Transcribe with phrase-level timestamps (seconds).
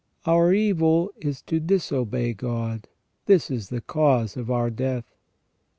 [0.25, 2.87] Our evil is to disobey God;
[3.27, 5.13] this is the cause of our death.